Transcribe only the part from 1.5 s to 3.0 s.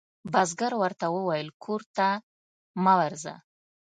کور ته مه